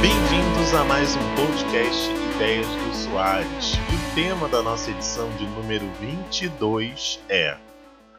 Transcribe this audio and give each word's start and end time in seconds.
Bem-vindos 0.00 0.74
a 0.74 0.84
mais 0.84 1.16
um 1.16 1.34
podcast 1.34 2.08
Ideias 2.36 2.68
do 2.68 2.94
Soares. 2.94 3.72
O 3.74 4.14
tema 4.14 4.48
da 4.48 4.62
nossa 4.62 4.92
edição 4.92 5.28
de 5.36 5.44
número 5.44 5.90
22 6.00 7.18
é 7.28 7.58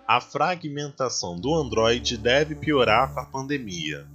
A 0.05 0.19
fragmentação 0.19 1.39
do 1.39 1.55
Android 1.55 2.17
deve 2.17 2.53
piorar 2.53 3.13
com 3.13 3.21
a 3.21 3.25
pandemia. 3.25 4.05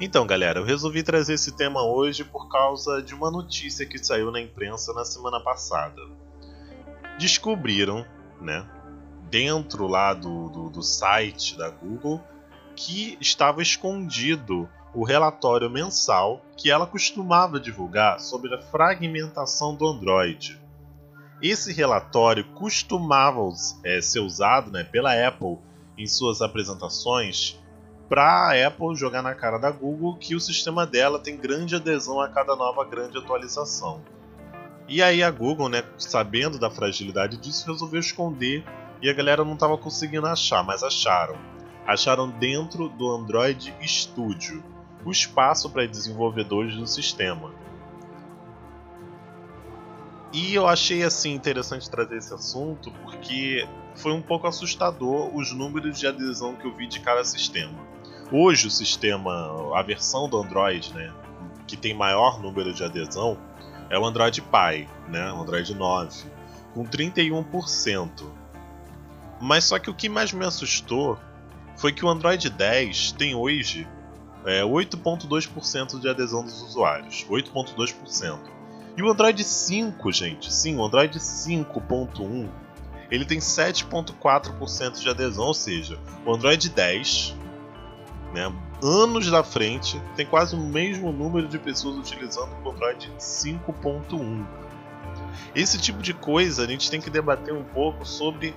Então, 0.00 0.24
galera, 0.28 0.60
eu 0.60 0.64
resolvi 0.64 1.02
trazer 1.02 1.34
esse 1.34 1.56
tema 1.56 1.82
hoje 1.82 2.22
por 2.22 2.48
causa 2.48 3.02
de 3.02 3.12
uma 3.12 3.28
notícia 3.28 3.84
que 3.84 3.98
saiu 3.98 4.30
na 4.30 4.40
imprensa 4.40 4.92
na 4.92 5.04
semana 5.04 5.40
passada. 5.40 6.00
Descobriram, 7.18 8.06
né, 8.40 8.64
dentro 9.28 9.88
lá 9.88 10.14
do, 10.14 10.50
do, 10.50 10.70
do 10.70 10.82
site 10.84 11.58
da 11.58 11.68
Google, 11.68 12.22
que 12.76 13.18
estava 13.20 13.60
escondido 13.60 14.68
o 14.96 15.04
relatório 15.04 15.68
mensal 15.68 16.40
que 16.56 16.70
ela 16.70 16.86
costumava 16.86 17.60
divulgar 17.60 18.18
sobre 18.18 18.54
a 18.54 18.62
fragmentação 18.62 19.74
do 19.74 19.86
Android. 19.86 20.58
Esse 21.42 21.70
relatório 21.70 22.42
costumava 22.54 23.42
é, 23.84 24.00
ser 24.00 24.20
usado 24.20 24.70
né, 24.70 24.84
pela 24.84 25.12
Apple 25.12 25.58
em 25.98 26.06
suas 26.06 26.40
apresentações 26.40 27.60
para 28.08 28.22
a 28.22 28.66
Apple 28.66 28.96
jogar 28.96 29.20
na 29.20 29.34
cara 29.34 29.58
da 29.58 29.70
Google 29.70 30.16
que 30.16 30.34
o 30.34 30.40
sistema 30.40 30.86
dela 30.86 31.18
tem 31.18 31.36
grande 31.36 31.76
adesão 31.76 32.18
a 32.18 32.30
cada 32.30 32.56
nova 32.56 32.82
grande 32.82 33.18
atualização. 33.18 34.00
E 34.88 35.02
aí 35.02 35.22
a 35.22 35.30
Google, 35.30 35.68
né, 35.68 35.84
sabendo 35.98 36.58
da 36.58 36.70
fragilidade 36.70 37.36
disso, 37.36 37.70
resolveu 37.70 38.00
esconder 38.00 38.64
e 39.02 39.10
a 39.10 39.12
galera 39.12 39.44
não 39.44 39.52
estava 39.52 39.76
conseguindo 39.76 40.26
achar, 40.26 40.64
mas 40.64 40.82
acharam. 40.82 41.36
Acharam 41.86 42.30
dentro 42.30 42.88
do 42.88 43.10
Android 43.10 43.74
Studio, 43.82 44.64
o 45.06 45.12
espaço 45.12 45.70
para 45.70 45.86
desenvolvedores 45.86 46.74
do 46.74 46.86
sistema. 46.86 47.54
E 50.32 50.52
eu 50.52 50.66
achei 50.66 51.04
assim 51.04 51.32
interessante 51.32 51.88
trazer 51.88 52.16
esse 52.16 52.34
assunto 52.34 52.90
porque 53.04 53.66
foi 53.94 54.12
um 54.12 54.20
pouco 54.20 54.48
assustador 54.48 55.34
os 55.34 55.52
números 55.52 55.98
de 55.98 56.08
adesão 56.08 56.56
que 56.56 56.66
eu 56.66 56.74
vi 56.74 56.88
de 56.88 56.98
cada 56.98 57.24
sistema. 57.24 57.78
Hoje 58.32 58.66
o 58.66 58.70
sistema, 58.70 59.78
a 59.78 59.82
versão 59.82 60.28
do 60.28 60.42
Android, 60.42 60.92
né, 60.92 61.14
que 61.68 61.76
tem 61.76 61.94
maior 61.94 62.42
número 62.42 62.74
de 62.74 62.82
adesão 62.82 63.38
é 63.88 63.96
o 63.96 64.04
Android 64.04 64.42
Pie, 64.42 64.88
né, 65.08 65.32
o 65.32 65.40
Android 65.40 65.72
9, 65.72 66.24
com 66.74 66.84
31%. 66.84 68.10
Mas 69.40 69.64
só 69.64 69.78
que 69.78 69.88
o 69.88 69.94
que 69.94 70.08
mais 70.08 70.32
me 70.32 70.44
assustou 70.44 71.16
foi 71.76 71.92
que 71.92 72.04
o 72.04 72.08
Android 72.08 72.50
10 72.50 73.12
tem 73.12 73.36
hoje 73.36 73.86
é, 74.46 74.62
8,2% 74.62 76.00
de 76.00 76.08
adesão 76.08 76.42
dos 76.42 76.62
usuários. 76.62 77.26
8,2%. 77.28 78.38
E 78.96 79.02
o 79.02 79.10
Android 79.10 79.44
5, 79.44 80.10
gente, 80.12 80.52
sim, 80.52 80.76
o 80.76 80.84
Android 80.84 81.18
5.1, 81.18 82.48
ele 83.10 83.24
tem 83.26 83.38
7,4% 83.38 85.00
de 85.00 85.08
adesão, 85.08 85.44
ou 85.44 85.54
seja, 85.54 85.98
o 86.24 86.32
Android 86.32 86.70
10 86.70 87.36
né, 88.32 88.52
anos 88.82 89.30
da 89.30 89.42
frente, 89.42 90.00
tem 90.16 90.24
quase 90.24 90.54
o 90.54 90.58
mesmo 90.58 91.12
número 91.12 91.48
de 91.48 91.58
pessoas 91.58 91.96
utilizando 91.96 92.50
o 92.64 92.70
Android 92.70 93.12
5.1. 93.18 94.46
Esse 95.54 95.78
tipo 95.78 96.02
de 96.02 96.14
coisa 96.14 96.64
a 96.64 96.66
gente 96.66 96.90
tem 96.90 97.00
que 97.00 97.10
debater 97.10 97.52
um 97.52 97.64
pouco 97.64 98.06
sobre 98.06 98.54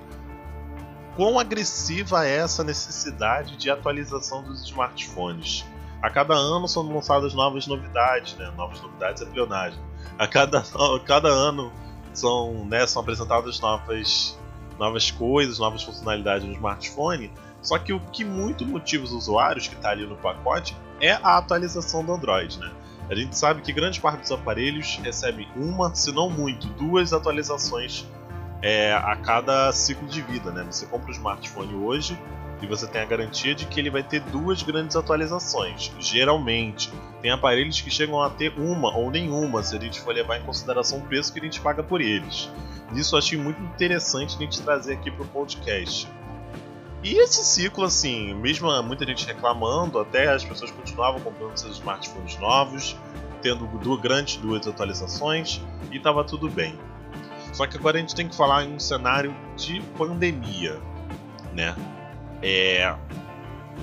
quão 1.16 1.38
agressiva 1.38 2.26
é 2.26 2.36
essa 2.36 2.64
necessidade 2.64 3.56
de 3.56 3.70
atualização 3.70 4.42
dos 4.42 4.62
smartphones. 4.64 5.64
A 6.02 6.10
cada 6.10 6.34
ano 6.34 6.66
são 6.66 6.82
lançadas 6.92 7.34
novas 7.34 7.66
novidades, 7.66 8.34
né? 8.36 8.50
novas 8.56 8.80
novidades 8.80 9.22
é 9.22 9.26
pleonagem. 9.26 9.78
A 10.18 10.26
cada, 10.26 10.58
a 10.74 11.00
cada 11.04 11.28
ano 11.28 11.72
são, 12.12 12.64
né, 12.64 12.86
são 12.86 13.02
apresentadas 13.02 13.60
novas, 13.60 14.38
novas 14.78 15.10
coisas, 15.10 15.58
novas 15.58 15.82
funcionalidades 15.82 16.46
no 16.46 16.52
smartphone 16.54 17.30
só 17.62 17.78
que 17.78 17.92
o 17.92 18.00
que 18.00 18.24
muito 18.24 18.66
motiva 18.66 19.04
os 19.04 19.12
usuários 19.12 19.68
que 19.68 19.74
está 19.74 19.90
ali 19.90 20.06
no 20.06 20.16
pacote 20.16 20.76
é 21.00 21.12
a 21.12 21.36
atualização 21.36 22.04
do 22.04 22.12
Android, 22.12 22.58
né? 22.58 22.70
A 23.08 23.14
gente 23.14 23.36
sabe 23.36 23.60
que 23.60 23.72
grande 23.72 24.00
parte 24.00 24.20
dos 24.20 24.32
aparelhos 24.32 24.98
recebe 25.02 25.48
uma, 25.56 25.94
se 25.94 26.12
não 26.12 26.30
muito, 26.30 26.68
duas 26.68 27.12
atualizações 27.12 28.06
é, 28.62 28.92
a 28.92 29.16
cada 29.16 29.72
ciclo 29.72 30.06
de 30.06 30.22
vida, 30.22 30.50
né? 30.52 30.64
Você 30.70 30.86
compra 30.86 31.08
o 31.08 31.12
smartphone 31.12 31.74
hoje 31.74 32.18
e 32.62 32.66
você 32.66 32.86
tem 32.86 33.00
a 33.00 33.04
garantia 33.04 33.54
de 33.54 33.66
que 33.66 33.80
ele 33.80 33.90
vai 33.90 34.02
ter 34.02 34.20
duas 34.20 34.62
grandes 34.62 34.96
atualizações. 34.96 35.92
Geralmente, 35.98 36.92
tem 37.22 37.30
aparelhos 37.30 37.80
que 37.80 37.90
chegam 37.90 38.20
a 38.20 38.30
ter 38.30 38.52
uma 38.58 38.96
ou 38.96 39.10
nenhuma, 39.10 39.62
se 39.62 39.76
a 39.76 39.80
gente 39.80 40.00
for 40.00 40.14
levar 40.14 40.38
em 40.38 40.42
consideração 40.42 40.98
o 40.98 41.02
preço 41.02 41.32
que 41.32 41.40
a 41.40 41.42
gente 41.42 41.60
paga 41.60 41.82
por 41.82 42.00
eles. 42.00 42.50
Isso 42.94 43.14
eu 43.14 43.18
achei 43.18 43.38
muito 43.38 43.60
interessante 43.62 44.36
a 44.36 44.38
gente 44.38 44.60
trazer 44.60 44.94
aqui 44.94 45.10
para 45.10 45.22
o 45.22 45.28
podcast. 45.28 46.08
E 47.02 47.14
esse 47.14 47.42
ciclo, 47.44 47.84
assim, 47.84 48.34
mesmo 48.34 48.70
muita 48.82 49.06
gente 49.06 49.26
reclamando, 49.26 49.98
até 49.98 50.28
as 50.28 50.44
pessoas 50.44 50.70
continuavam 50.70 51.20
comprando 51.20 51.56
seus 51.56 51.76
smartphones 51.78 52.38
novos, 52.38 52.96
tendo 53.40 53.66
duas, 53.78 54.00
grandes 54.00 54.36
duas 54.36 54.66
atualizações, 54.66 55.62
e 55.90 55.96
estava 55.96 56.22
tudo 56.24 56.50
bem. 56.50 56.78
Só 57.54 57.66
que 57.66 57.76
agora 57.76 57.96
a 57.96 58.00
gente 58.00 58.14
tem 58.14 58.28
que 58.28 58.36
falar 58.36 58.64
em 58.64 58.74
um 58.74 58.78
cenário 58.78 59.34
de 59.56 59.80
pandemia, 59.96 60.78
né? 61.54 61.74
É, 62.42 62.94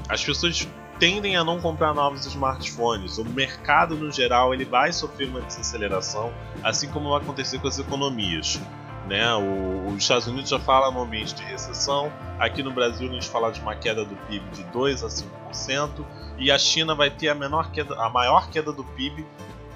as 0.10 0.24
pessoas 0.24 0.68
tendem 1.00 1.36
a 1.36 1.44
não 1.44 1.60
comprar 1.60 1.94
novos 1.94 2.26
smartphones. 2.26 3.18
O 3.18 3.26
mercado 3.26 3.96
no 3.96 4.12
geral 4.12 4.54
ele 4.54 4.66
vai 4.66 4.92
sofrer 4.92 5.28
uma 5.30 5.42
desaceleração, 5.42 6.34
assim 6.64 6.90
como 6.90 7.10
vai 7.10 7.22
acontecer 7.22 7.60
com 7.60 7.68
as 7.68 7.78
economias. 7.80 8.60
Né? 9.08 9.34
O, 9.36 9.88
os 9.88 10.04
Estados 10.04 10.28
Unidos 10.28 10.50
já 10.50 10.60
fala 10.60 10.92
no 10.92 11.02
ambiente 11.02 11.34
de 11.34 11.44
recessão, 11.44 12.12
aqui 12.40 12.62
no 12.62 12.72
Brasil 12.72 13.10
a 13.10 13.14
gente 13.14 13.30
fala 13.30 13.52
de 13.52 13.62
uma 13.62 13.76
queda 13.76 14.04
do 14.04 14.16
PIB 14.28 14.50
de 14.52 14.64
2 14.66 15.04
a 15.04 15.08
5%, 15.08 16.06
e 16.38 16.52
a 16.52 16.60
China 16.60 16.94
vai 16.94 17.10
ter 17.10 17.30
a, 17.30 17.36
menor 17.36 17.72
queda, 17.72 17.96
a 17.96 18.10
maior 18.10 18.50
queda 18.50 18.72
do 18.72 18.84
PIB 18.84 19.26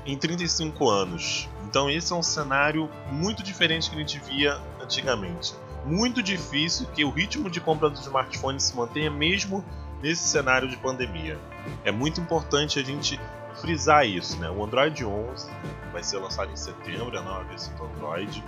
em 0.06 0.18
35 0.18 0.90
anos. 0.90 1.48
Então 1.66 1.90
esse 1.90 2.12
é 2.12 2.16
um 2.16 2.24
cenário 2.24 2.90
muito 3.10 3.42
diferente 3.42 3.90
que 3.90 3.96
a 3.96 4.00
gente 4.00 4.20
via 4.20 4.60
antigamente. 4.82 5.54
Muito 5.86 6.22
difícil 6.22 6.88
que 6.88 7.04
o 7.04 7.10
ritmo 7.10 7.50
de 7.50 7.60
compra 7.60 7.90
dos 7.90 8.02
smartphones 8.02 8.64
se 8.64 8.76
mantenha 8.76 9.10
mesmo 9.10 9.64
nesse 10.02 10.28
cenário 10.28 10.68
de 10.68 10.78
pandemia. 10.78 11.40
É 11.84 11.92
muito 11.92 12.22
importante 12.22 12.80
a 12.80 12.84
gente 12.84 13.20
frisar 13.60 14.06
isso, 14.08 14.38
né? 14.40 14.50
O 14.50 14.64
Android 14.64 15.04
11 15.04 15.50
vai 15.92 16.04
ser 16.04 16.18
lançado 16.18 16.52
em 16.52 16.56
setembro, 16.56 17.18
a 17.18 17.22
nova 17.22 17.44
versão 17.44 17.76
do 17.76 17.86
Android 17.86 18.44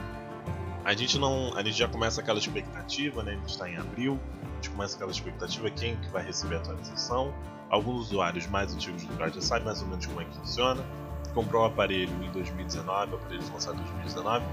a 0.84 0.94
gente 0.94 1.18
não. 1.18 1.56
A 1.56 1.64
gente 1.64 1.78
já 1.78 1.88
começa 1.88 2.22
aquela 2.22 2.40
expectativa, 2.40 3.24
né? 3.24 3.32
A 3.32 3.36
gente 3.36 3.50
está 3.50 3.70
em 3.70 3.78
abril, 3.78 4.20
a 4.52 4.56
gente 4.56 4.70
começa 4.70 4.96
aquela 4.96 5.12
expectativa 5.12 5.70
quem 5.70 5.96
que 5.96 6.10
vai 6.10 6.24
receber 6.24 6.56
a 6.56 6.58
atualização. 6.60 7.34
Alguns 7.70 8.08
usuários 8.08 8.46
mais 8.48 8.74
antigos 8.74 9.04
do 9.04 9.14
Android 9.14 9.36
já 9.36 9.42
sabem 9.42 9.66
mais 9.66 9.82
ou 9.82 9.88
menos 9.88 10.06
como 10.06 10.22
é 10.22 10.26
que 10.26 10.36
funciona. 10.36 10.84
Comprou 11.34 11.64
o 11.64 11.66
aparelho 11.66 12.14
em 12.24 12.32
2019, 12.32 13.14
o 13.14 13.16
aparelho 13.16 13.44
lançado 13.52 13.76
em 13.76 13.84
2019, 13.84 14.46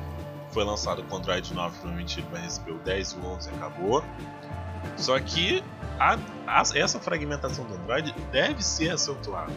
foi 0.51 0.65
lançado 0.65 1.05
o 1.09 1.17
Android 1.17 1.55
9, 1.55 1.79
provavelmente 1.79 2.21
vai 2.23 2.43
receber 2.43 2.73
o 2.73 2.79
10 2.79 3.13
e 3.13 3.17
o 3.17 3.27
11 3.27 3.51
acabou. 3.51 4.05
Só 4.97 5.19
que 5.21 5.63
a, 5.99 6.19
a, 6.47 6.63
essa 6.75 6.99
fragmentação 6.99 7.65
do 7.67 7.75
Android 7.75 8.15
deve 8.33 8.63
ser 8.63 8.91
acentuada, 8.91 9.53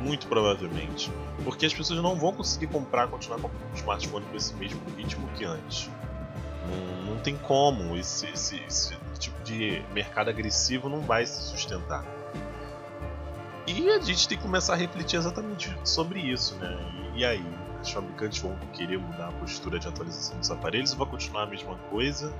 muito 0.00 0.26
provavelmente, 0.26 1.12
porque 1.44 1.66
as 1.66 1.74
pessoas 1.74 2.02
não 2.02 2.16
vão 2.16 2.32
conseguir 2.32 2.66
comprar, 2.68 3.08
continuar 3.08 3.40
comprando 3.40 3.76
smartphone 3.76 4.24
com 4.26 4.36
esse 4.36 4.54
mesmo 4.54 4.80
ritmo 4.96 5.28
que 5.36 5.44
antes. 5.44 5.90
Não, 6.66 7.14
não 7.14 7.20
tem 7.20 7.36
como. 7.36 7.96
Esse, 7.96 8.26
esse, 8.28 8.62
esse 8.66 8.96
tipo 9.18 9.42
de 9.42 9.82
mercado 9.92 10.30
agressivo 10.30 10.88
não 10.88 11.00
vai 11.00 11.26
se 11.26 11.42
sustentar. 11.42 12.04
E 13.66 13.88
a 13.90 14.00
gente 14.00 14.26
tem 14.26 14.36
que 14.36 14.42
começar 14.42 14.72
a 14.72 14.76
refletir 14.76 15.16
exatamente 15.16 15.72
sobre 15.84 16.20
isso, 16.20 16.56
né? 16.56 16.76
E, 17.14 17.20
e 17.20 17.24
aí? 17.24 17.44
Os 17.82 17.90
fabricantes 17.90 18.40
vão 18.40 18.56
querer 18.72 18.98
mudar 18.98 19.28
a 19.28 19.32
postura 19.32 19.78
de 19.78 19.88
atualização 19.88 20.38
dos 20.38 20.50
aparelhos 20.50 20.92
ou 20.92 20.98
vai 20.98 21.08
continuar 21.08 21.42
a 21.42 21.46
mesma 21.46 21.76
coisa, 21.90 22.32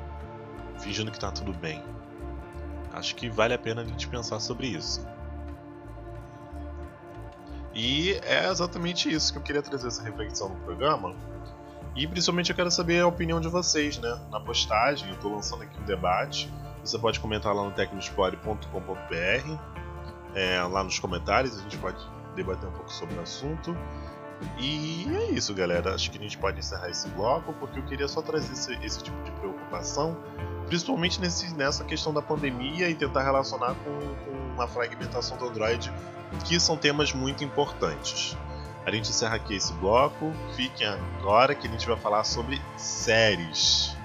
fingindo 0.78 1.10
que 1.10 1.16
está 1.16 1.30
tudo 1.30 1.52
bem? 1.52 1.82
Acho 2.92 3.16
que 3.16 3.28
vale 3.28 3.54
a 3.54 3.58
pena 3.58 3.82
a 3.82 3.84
gente 3.84 4.06
pensar 4.06 4.38
sobre 4.38 4.68
isso. 4.68 5.06
E 7.74 8.12
é 8.22 8.48
exatamente 8.48 9.12
isso 9.12 9.32
que 9.32 9.38
eu 9.38 9.42
queria 9.42 9.62
trazer 9.62 9.88
essa 9.88 10.02
reflexão 10.02 10.50
no 10.50 10.56
programa, 10.56 11.14
e 11.94 12.06
principalmente 12.06 12.50
eu 12.50 12.56
quero 12.56 12.70
saber 12.70 13.00
a 13.00 13.06
opinião 13.06 13.40
de 13.40 13.48
vocês, 13.48 13.98
né? 13.98 14.18
Na 14.30 14.40
postagem, 14.40 15.08
eu 15.08 15.14
estou 15.14 15.34
lançando 15.34 15.62
aqui 15.62 15.78
um 15.78 15.84
debate. 15.84 16.50
Você 16.82 16.98
pode 16.98 17.20
comentar 17.20 17.54
lá 17.54 17.64
no 17.64 17.70
tecnospore.com.br, 17.70 19.58
é, 20.34 20.62
lá 20.62 20.82
nos 20.82 20.98
comentários, 20.98 21.58
a 21.58 21.62
gente 21.62 21.76
pode 21.76 21.98
debater 22.34 22.68
um 22.68 22.72
pouco 22.72 22.90
sobre 22.90 23.14
o 23.16 23.20
assunto. 23.20 23.76
E 24.58 25.06
é 25.14 25.30
isso, 25.30 25.54
galera. 25.54 25.94
Acho 25.94 26.10
que 26.10 26.18
a 26.18 26.20
gente 26.20 26.38
pode 26.38 26.58
encerrar 26.58 26.88
esse 26.88 27.08
bloco, 27.10 27.52
porque 27.54 27.78
eu 27.78 27.84
queria 27.84 28.08
só 28.08 28.22
trazer 28.22 28.52
esse, 28.52 28.74
esse 28.84 29.02
tipo 29.02 29.22
de 29.22 29.30
preocupação 29.32 30.16
principalmente 30.66 31.20
nesse, 31.20 31.52
nessa 31.54 31.84
questão 31.84 32.14
da 32.14 32.22
pandemia 32.22 32.88
e 32.88 32.94
tentar 32.94 33.22
relacionar 33.22 33.74
com, 33.74 34.54
com 34.54 34.62
a 34.62 34.66
fragmentação 34.66 35.36
do 35.36 35.46
Android, 35.46 35.92
que 36.46 36.58
são 36.58 36.78
temas 36.78 37.12
muito 37.12 37.44
importantes. 37.44 38.36
A 38.86 38.90
gente 38.90 39.10
encerra 39.10 39.36
aqui 39.36 39.54
esse 39.54 39.72
bloco. 39.74 40.32
Fiquem 40.56 40.86
agora 40.86 41.54
que 41.54 41.68
a 41.68 41.70
gente 41.70 41.86
vai 41.86 41.96
falar 41.96 42.24
sobre 42.24 42.60
séries. 42.76 43.96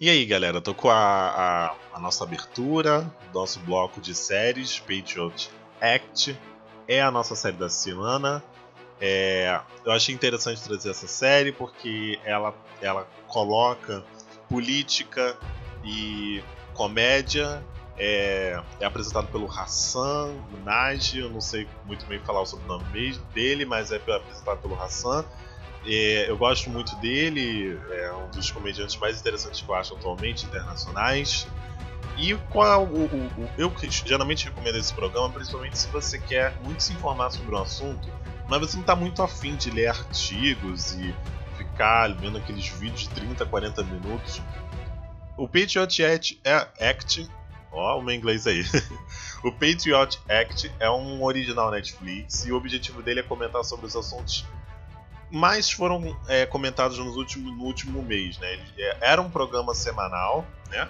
E 0.00 0.08
aí, 0.08 0.24
galera, 0.24 0.60
tô 0.60 0.72
com 0.72 0.88
a, 0.88 0.94
a, 0.94 1.74
a, 1.94 1.98
nossa 1.98 2.22
abertura, 2.22 3.04
nosso 3.34 3.58
bloco 3.58 4.00
de 4.00 4.14
séries, 4.14 4.78
Patriot 4.78 5.50
Act. 5.80 6.38
É 6.86 7.02
a 7.02 7.10
nossa 7.10 7.34
série 7.34 7.56
da 7.56 7.68
semana. 7.68 8.40
É, 9.00 9.60
eu 9.84 9.90
achei 9.90 10.14
interessante 10.14 10.62
trazer 10.62 10.90
essa 10.90 11.08
série 11.08 11.50
porque 11.50 12.16
ela, 12.24 12.54
ela 12.80 13.08
coloca 13.26 14.04
política 14.48 15.36
e 15.82 16.44
comédia. 16.74 17.60
É, 17.96 18.62
é 18.78 18.86
apresentado 18.86 19.26
pelo 19.32 19.50
Hassan 19.50 20.32
Minaj, 20.52 21.18
eu 21.18 21.28
não 21.28 21.40
sei 21.40 21.66
muito 21.84 22.06
bem 22.06 22.20
falar 22.20 22.42
o 22.42 22.46
sobrenome 22.46 23.18
dele, 23.34 23.64
mas 23.64 23.90
é 23.90 23.96
apresentado 23.96 24.58
pelo 24.58 24.80
Hassan. 24.80 25.24
É, 25.90 26.30
eu 26.30 26.36
gosto 26.36 26.68
muito 26.68 26.94
dele, 26.96 27.80
é 27.90 28.12
um 28.12 28.30
dos 28.30 28.50
comediantes 28.50 28.96
mais 28.96 29.18
interessantes 29.18 29.62
que 29.62 29.68
eu 29.68 29.74
acho 29.74 29.94
atualmente, 29.94 30.44
internacionais. 30.44 31.46
E 32.18 32.34
qual 32.50 32.84
o, 32.84 33.06
o, 33.06 33.26
o, 33.42 33.50
eu 33.56 33.72
geralmente 34.04 34.44
recomendo 34.44 34.76
esse 34.76 34.92
programa, 34.92 35.30
principalmente 35.30 35.78
se 35.78 35.88
você 35.88 36.18
quer 36.18 36.54
muito 36.62 36.82
se 36.82 36.92
informar 36.92 37.30
sobre 37.30 37.54
um 37.54 37.62
assunto, 37.62 38.06
mas 38.48 38.60
você 38.60 38.74
não 38.76 38.82
está 38.82 38.94
muito 38.94 39.22
afim 39.22 39.56
de 39.56 39.70
ler 39.70 39.86
artigos 39.86 40.92
e 40.92 41.14
ficar 41.56 42.12
vendo 42.14 42.36
aqueles 42.36 42.68
vídeos 42.68 43.02
de 43.02 43.08
30, 43.10 43.46
40 43.46 43.82
minutos. 43.84 44.42
O 45.38 45.48
Patriot 45.48 46.04
Act, 46.04 46.40
é, 46.44 46.90
Act 46.90 47.30
ó, 47.72 47.98
o 47.98 48.02
meu 48.02 48.14
inglês 48.14 48.46
aí. 48.46 48.62
o 49.42 49.52
Patriot 49.52 50.18
Act 50.28 50.70
é 50.78 50.90
um 50.90 51.22
original 51.22 51.70
Netflix 51.70 52.44
e 52.44 52.52
o 52.52 52.56
objetivo 52.56 53.02
dele 53.02 53.20
é 53.20 53.22
comentar 53.22 53.64
sobre 53.64 53.86
os 53.86 53.96
assuntos 53.96 54.44
mais 55.30 55.70
foram 55.70 56.16
é, 56.26 56.46
comentados 56.46 56.98
nos 56.98 57.16
últimos, 57.16 57.56
no 57.56 57.64
último 57.64 58.02
mês, 58.02 58.38
né? 58.38 58.52
Ele, 58.52 58.64
é, 58.78 58.98
era 59.00 59.20
um 59.20 59.30
programa 59.30 59.74
semanal, 59.74 60.46
né? 60.70 60.88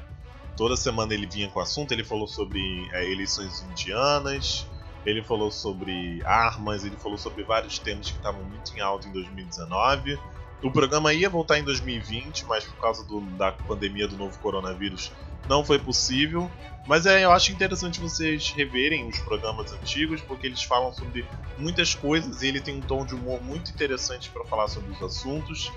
Toda 0.56 0.76
semana 0.76 1.14
ele 1.14 1.26
vinha 1.26 1.48
com 1.48 1.60
assunto, 1.60 1.92
ele 1.92 2.04
falou 2.04 2.26
sobre 2.26 2.60
é, 2.92 3.10
eleições 3.10 3.62
indianas, 3.70 4.66
ele 5.04 5.22
falou 5.22 5.50
sobre 5.50 6.22
armas, 6.24 6.84
ele 6.84 6.96
falou 6.96 7.18
sobre 7.18 7.44
vários 7.44 7.78
temas 7.78 8.10
que 8.10 8.16
estavam 8.16 8.42
muito 8.44 8.76
em 8.76 8.80
alta 8.80 9.08
em 9.08 9.12
2019. 9.12 10.18
O 10.62 10.70
programa 10.72 11.12
ia 11.12 11.30
voltar 11.30 11.58
em 11.58 11.62
2020, 11.62 12.44
mas 12.46 12.64
por 12.64 12.80
causa 12.80 13.04
do, 13.04 13.20
da 13.20 13.52
pandemia 13.52 14.08
do 14.08 14.16
novo 14.16 14.36
coronavírus 14.38 15.12
não 15.48 15.64
foi 15.64 15.78
possível. 15.78 16.50
Mas 16.86 17.06
é, 17.06 17.24
eu 17.24 17.30
acho 17.30 17.52
interessante 17.52 18.00
vocês 18.00 18.50
reverem 18.50 19.08
os 19.08 19.18
programas 19.20 19.72
antigos, 19.72 20.20
porque 20.20 20.46
eles 20.46 20.62
falam 20.62 20.92
sobre 20.92 21.24
muitas 21.56 21.94
coisas 21.94 22.42
e 22.42 22.48
ele 22.48 22.60
tem 22.60 22.78
um 22.78 22.80
tom 22.80 23.04
de 23.04 23.14
humor 23.14 23.42
muito 23.42 23.70
interessante 23.70 24.30
para 24.30 24.44
falar 24.44 24.68
sobre 24.68 24.90
os 24.90 25.02
assuntos. 25.02 25.70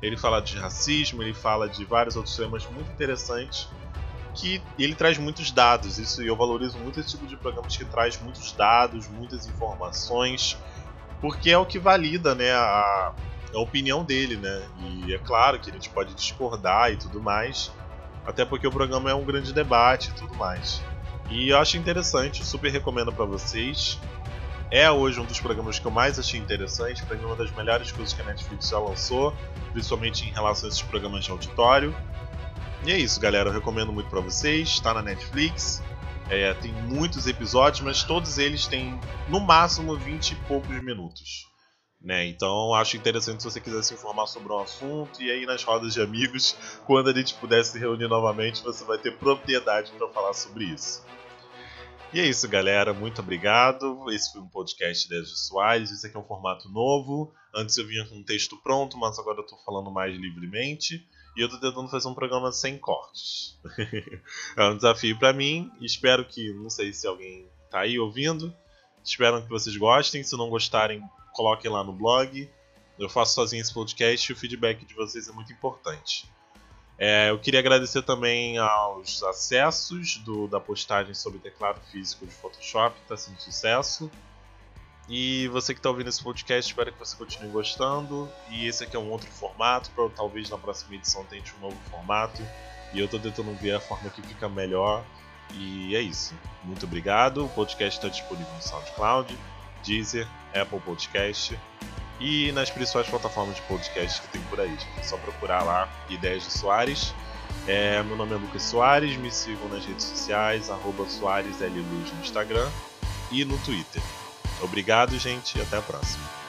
Ele 0.00 0.16
fala 0.16 0.40
de 0.40 0.56
racismo, 0.56 1.22
ele 1.22 1.34
fala 1.34 1.68
de 1.68 1.84
vários 1.84 2.16
outros 2.16 2.34
temas 2.34 2.66
muito 2.66 2.90
interessantes 2.90 3.68
que 4.34 4.62
ele 4.78 4.94
traz 4.94 5.18
muitos 5.18 5.50
dados. 5.50 5.98
Isso 5.98 6.22
eu 6.22 6.34
valorizo 6.34 6.78
muito 6.78 6.98
esse 7.00 7.10
tipo 7.10 7.26
de 7.26 7.36
programas 7.36 7.76
que 7.76 7.84
traz 7.84 8.20
muitos 8.20 8.52
dados, 8.52 9.08
muitas 9.08 9.46
informações, 9.46 10.56
porque 11.20 11.50
é 11.50 11.58
o 11.58 11.66
que 11.66 11.78
valida, 11.78 12.34
né, 12.34 12.52
a, 12.52 13.12
a 13.54 13.58
opinião 13.58 14.04
dele, 14.04 14.36
né? 14.36 14.62
E 14.80 15.14
é 15.14 15.18
claro 15.18 15.58
que 15.58 15.70
a 15.70 15.72
gente 15.72 15.88
pode 15.90 16.14
discordar 16.14 16.92
e 16.92 16.96
tudo 16.96 17.20
mais, 17.20 17.70
até 18.26 18.44
porque 18.44 18.66
o 18.66 18.70
programa 18.70 19.10
é 19.10 19.14
um 19.14 19.24
grande 19.24 19.52
debate 19.52 20.10
e 20.10 20.12
tudo 20.14 20.34
mais. 20.34 20.82
E 21.30 21.48
eu 21.48 21.58
acho 21.58 21.76
interessante, 21.76 22.44
super 22.44 22.70
recomendo 22.70 23.12
para 23.12 23.24
vocês. 23.24 23.98
É 24.70 24.90
hoje 24.90 25.20
um 25.20 25.24
dos 25.24 25.38
programas 25.38 25.78
que 25.78 25.86
eu 25.86 25.90
mais 25.90 26.18
achei 26.18 26.40
interessante, 26.40 27.04
para 27.04 27.16
mim 27.16 27.24
uma 27.24 27.36
das 27.36 27.50
melhores 27.50 27.92
coisas 27.92 28.14
que 28.14 28.22
a 28.22 28.24
Netflix 28.24 28.70
já 28.70 28.78
lançou, 28.78 29.34
principalmente 29.72 30.26
em 30.26 30.32
relação 30.32 30.66
a 30.66 30.68
esses 30.70 30.82
programas 30.82 31.24
de 31.24 31.30
auditório. 31.30 31.94
E 32.84 32.90
é 32.90 32.98
isso, 32.98 33.20
galera, 33.20 33.50
eu 33.50 33.52
recomendo 33.52 33.92
muito 33.92 34.08
para 34.08 34.20
vocês, 34.20 34.68
está 34.68 34.94
na 34.94 35.02
Netflix. 35.02 35.82
É, 36.30 36.54
tem 36.54 36.72
muitos 36.72 37.26
episódios, 37.26 37.82
mas 37.82 38.02
todos 38.02 38.38
eles 38.38 38.66
têm 38.66 38.98
no 39.28 39.40
máximo 39.40 39.94
20 39.96 40.30
e 40.30 40.34
poucos 40.36 40.82
minutos. 40.82 41.51
Né? 42.04 42.26
Então 42.26 42.74
acho 42.74 42.96
interessante 42.96 43.42
se 43.42 43.50
você 43.50 43.60
quiser 43.60 43.82
se 43.82 43.94
informar 43.94 44.26
sobre 44.26 44.52
um 44.52 44.58
assunto 44.58 45.22
e 45.22 45.30
aí 45.30 45.46
nas 45.46 45.62
rodas 45.62 45.94
de 45.94 46.02
amigos, 46.02 46.56
quando 46.84 47.08
a 47.08 47.14
gente 47.14 47.34
puder 47.34 47.64
se 47.64 47.78
reunir 47.78 48.08
novamente, 48.08 48.62
você 48.62 48.84
vai 48.84 48.98
ter 48.98 49.16
propriedade 49.18 49.92
para 49.92 50.08
falar 50.08 50.32
sobre 50.32 50.64
isso. 50.64 51.04
E 52.12 52.20
é 52.20 52.26
isso, 52.26 52.46
galera. 52.46 52.92
Muito 52.92 53.22
obrigado. 53.22 54.10
Esse 54.10 54.32
foi 54.32 54.42
um 54.42 54.46
podcast 54.46 55.08
de 55.08 55.26
Soares. 55.26 55.90
Esse 55.90 56.08
aqui 56.08 56.16
é 56.16 56.20
um 56.20 56.24
formato 56.24 56.68
novo. 56.68 57.32
Antes 57.54 57.78
eu 57.78 57.86
vinha 57.86 58.06
com 58.06 58.16
um 58.16 58.22
texto 58.22 58.54
pronto, 58.58 58.98
mas 58.98 59.18
agora 59.18 59.38
eu 59.38 59.44
estou 59.44 59.58
falando 59.64 59.90
mais 59.90 60.14
livremente. 60.14 61.06
E 61.34 61.40
eu 61.40 61.46
estou 61.46 61.58
tentando 61.58 61.88
fazer 61.88 62.08
um 62.08 62.14
programa 62.14 62.52
sem 62.52 62.76
cortes. 62.76 63.58
é 64.58 64.64
um 64.64 64.76
desafio 64.76 65.18
para 65.18 65.32
mim. 65.32 65.70
Espero 65.80 66.22
que, 66.26 66.52
não 66.52 66.68
sei 66.68 66.92
se 66.92 67.06
alguém 67.06 67.48
está 67.64 67.80
aí 67.80 67.98
ouvindo. 67.98 68.54
Espero 69.02 69.42
que 69.42 69.48
vocês 69.48 69.74
gostem. 69.74 70.22
Se 70.22 70.36
não 70.36 70.50
gostarem, 70.50 71.02
coloquem 71.32 71.70
lá 71.70 71.82
no 71.82 71.92
blog. 71.92 72.48
Eu 72.98 73.08
faço 73.08 73.34
sozinho 73.34 73.60
esse 73.60 73.72
podcast 73.72 74.30
e 74.30 74.34
o 74.34 74.36
feedback 74.36 74.84
de 74.84 74.94
vocês 74.94 75.28
é 75.28 75.32
muito 75.32 75.52
importante. 75.52 76.30
É, 76.98 77.30
eu 77.30 77.38
queria 77.38 77.58
agradecer 77.58 78.02
também 78.02 78.58
aos 78.58 79.22
acessos 79.22 80.18
do, 80.18 80.46
da 80.46 80.60
postagem 80.60 81.14
sobre 81.14 81.38
teclado 81.40 81.80
físico 81.90 82.26
de 82.26 82.32
Photoshop, 82.32 82.96
está 83.00 83.16
sendo 83.16 83.40
sucesso. 83.40 84.10
E 85.08 85.48
você 85.48 85.74
que 85.74 85.80
está 85.80 85.90
ouvindo 85.90 86.08
esse 86.08 86.22
podcast, 86.22 86.70
espero 86.70 86.92
que 86.92 86.98
você 86.98 87.16
continue 87.16 87.50
gostando. 87.50 88.30
E 88.50 88.66
esse 88.66 88.84
aqui 88.84 88.94
é 88.94 88.98
um 88.98 89.10
outro 89.10 89.28
formato, 89.30 89.90
para 89.90 90.08
talvez 90.10 90.48
na 90.48 90.58
próxima 90.58 90.94
edição 90.94 91.24
tente 91.24 91.52
um 91.56 91.60
novo 91.60 91.76
formato. 91.90 92.40
E 92.94 93.00
eu 93.00 93.06
estou 93.06 93.18
tentando 93.18 93.52
ver 93.56 93.74
a 93.74 93.80
forma 93.80 94.08
que 94.10 94.22
fica 94.22 94.48
melhor. 94.48 95.04
E 95.54 95.96
é 95.96 96.00
isso. 96.00 96.34
Muito 96.62 96.86
obrigado. 96.86 97.44
O 97.44 97.48
podcast 97.48 97.98
está 97.98 98.08
disponível 98.08 98.52
no 98.54 98.62
SoundCloud, 98.62 99.36
Deezer, 99.84 100.26
Apple 100.54 100.80
Podcast 100.80 101.58
e 102.20 102.52
nas 102.52 102.70
principais 102.70 103.08
plataformas 103.08 103.56
de 103.56 103.62
podcast 103.62 104.20
que 104.22 104.28
tem 104.28 104.40
por 104.42 104.60
aí. 104.60 104.76
É 104.98 105.02
só 105.02 105.16
procurar 105.18 105.62
lá 105.62 105.88
Ideias 106.08 106.44
de 106.44 106.52
Soares. 106.52 107.14
É, 107.66 108.02
meu 108.02 108.16
nome 108.16 108.32
é 108.32 108.36
Lucas 108.36 108.62
Soares, 108.62 109.16
me 109.16 109.30
sigam 109.30 109.68
nas 109.68 109.84
redes 109.84 110.04
sociais, 110.04 110.70
arroba 110.70 111.08
SoaresLLuz 111.08 112.12
no 112.12 112.20
Instagram 112.20 112.68
e 113.30 113.44
no 113.44 113.58
Twitter. 113.58 114.02
Obrigado, 114.60 115.18
gente, 115.18 115.58
e 115.58 115.62
até 115.62 115.76
a 115.76 115.82
próxima. 115.82 116.41